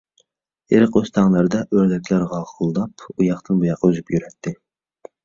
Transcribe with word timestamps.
ئېرىق-ئۆستەڭلەردە 0.75 1.59
ئۆردەكلەر 1.75 2.23
غاقىلداپ، 2.31 3.05
ئۇياقتىن-بۇياققا 3.13 3.91
ئۈزۈپ 3.91 4.11
يۈرەتتى. 4.17 4.57